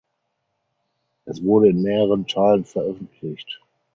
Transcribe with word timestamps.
Es 1.25 1.43
wurde 1.43 1.69
in 1.69 1.83
mehreren 1.83 2.25
Teilen 2.25 2.65
veröffentlicht. 2.65 3.61